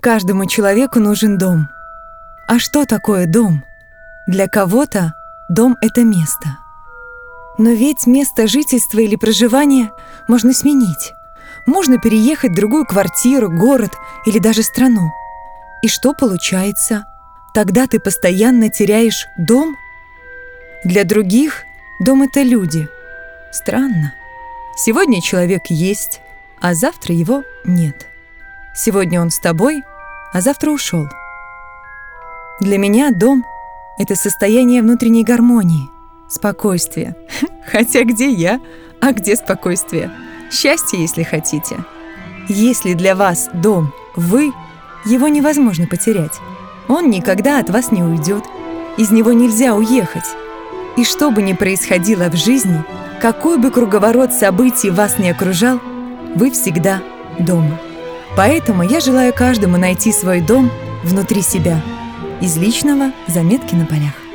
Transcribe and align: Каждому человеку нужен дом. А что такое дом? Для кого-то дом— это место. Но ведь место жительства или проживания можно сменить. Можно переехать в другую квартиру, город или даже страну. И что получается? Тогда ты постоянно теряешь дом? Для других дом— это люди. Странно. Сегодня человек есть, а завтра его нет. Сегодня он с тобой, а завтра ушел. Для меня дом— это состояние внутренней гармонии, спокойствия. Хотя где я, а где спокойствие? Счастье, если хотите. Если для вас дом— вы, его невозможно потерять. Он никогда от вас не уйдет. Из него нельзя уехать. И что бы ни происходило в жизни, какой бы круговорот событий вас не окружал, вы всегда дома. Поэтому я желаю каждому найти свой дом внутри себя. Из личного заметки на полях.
Каждому 0.00 0.46
человеку 0.46 1.00
нужен 1.00 1.38
дом. 1.38 1.68
А 2.46 2.58
что 2.60 2.84
такое 2.84 3.26
дом? 3.26 3.64
Для 4.28 4.46
кого-то 4.46 5.14
дом— 5.48 5.76
это 5.80 6.04
место. 6.04 6.58
Но 7.58 7.70
ведь 7.70 8.06
место 8.06 8.46
жительства 8.46 9.00
или 9.00 9.16
проживания 9.16 9.90
можно 10.28 10.52
сменить. 10.52 11.14
Можно 11.66 11.98
переехать 11.98 12.52
в 12.52 12.54
другую 12.54 12.86
квартиру, 12.86 13.50
город 13.50 13.90
или 14.24 14.38
даже 14.38 14.62
страну. 14.62 15.10
И 15.82 15.88
что 15.88 16.14
получается? 16.14 17.04
Тогда 17.52 17.88
ты 17.88 17.98
постоянно 17.98 18.68
теряешь 18.68 19.26
дом? 19.36 19.76
Для 20.84 21.02
других 21.02 21.64
дом— 22.00 22.22
это 22.24 22.42
люди. 22.42 22.88
Странно. 23.50 24.14
Сегодня 24.76 25.20
человек 25.20 25.62
есть, 25.70 26.20
а 26.60 26.74
завтра 26.74 27.14
его 27.14 27.42
нет. 27.64 28.07
Сегодня 28.74 29.20
он 29.20 29.30
с 29.30 29.38
тобой, 29.38 29.82
а 30.32 30.40
завтра 30.40 30.70
ушел. 30.70 31.08
Для 32.60 32.78
меня 32.78 33.10
дом— 33.10 33.44
это 33.98 34.16
состояние 34.16 34.82
внутренней 34.82 35.24
гармонии, 35.24 35.88
спокойствия. 36.28 37.16
Хотя 37.66 38.04
где 38.04 38.30
я, 38.30 38.60
а 39.00 39.12
где 39.12 39.36
спокойствие? 39.36 40.10
Счастье, 40.50 41.00
если 41.00 41.22
хотите. 41.22 41.76
Если 42.48 42.94
для 42.94 43.14
вас 43.14 43.48
дом— 43.52 43.92
вы, 44.16 44.52
его 45.04 45.28
невозможно 45.28 45.86
потерять. 45.86 46.40
Он 46.88 47.10
никогда 47.10 47.60
от 47.60 47.70
вас 47.70 47.92
не 47.92 48.02
уйдет. 48.02 48.44
Из 48.96 49.10
него 49.10 49.32
нельзя 49.32 49.74
уехать. 49.74 50.24
И 50.96 51.04
что 51.04 51.30
бы 51.30 51.42
ни 51.42 51.52
происходило 51.52 52.28
в 52.28 52.34
жизни, 52.34 52.82
какой 53.20 53.58
бы 53.58 53.70
круговорот 53.70 54.32
событий 54.32 54.90
вас 54.90 55.18
не 55.18 55.30
окружал, 55.30 55.80
вы 56.34 56.50
всегда 56.50 57.00
дома. 57.38 57.78
Поэтому 58.38 58.84
я 58.84 59.00
желаю 59.00 59.34
каждому 59.34 59.78
найти 59.78 60.12
свой 60.12 60.40
дом 60.40 60.70
внутри 61.02 61.42
себя. 61.42 61.82
Из 62.40 62.56
личного 62.56 63.10
заметки 63.26 63.74
на 63.74 63.84
полях. 63.84 64.27